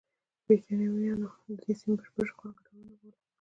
[0.45, 3.19] برېټانویانو د دې سیمې بشپړ اشغال ګټور نه باله.